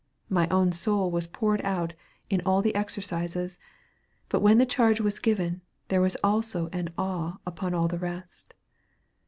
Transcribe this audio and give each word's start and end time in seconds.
My 0.29 0.47
own 0.47 0.71
soul 0.71 1.11
was 1.11 1.27
poured 1.27 1.61
out 1.61 1.93
in 2.27 2.41
all 2.43 2.63
the 2.63 2.73
exercises; 2.73 3.59
but 4.29 4.39
when 4.39 4.57
the 4.57 4.65
charge 4.65 4.99
was 4.99 5.19
given, 5.19 5.61
there 5.89 6.01
was 6.01 6.17
also 6.23 6.69
an 6.73 6.89
awe 6.97 7.37
upon 7.45 7.75
all 7.75 7.87
the 7.87 7.99
rest. 7.99 8.55